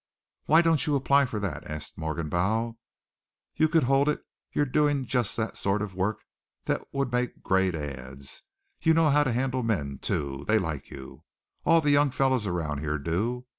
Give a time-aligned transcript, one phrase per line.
[0.45, 2.73] "Why don't you apply for that?" asked Morgenbau.
[3.55, 4.25] "You could hold it.
[4.51, 6.23] You're doing just the sort of work
[6.65, 8.41] that would make great ads.
[8.81, 10.43] You know how to handle men, too.
[10.47, 11.23] They like you.
[11.65, 13.45] All the young fellows around here do.